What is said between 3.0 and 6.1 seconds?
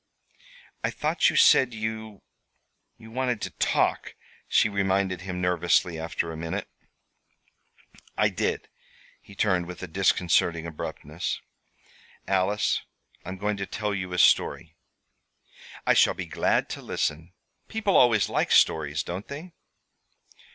wanted to talk, she reminded him nervously,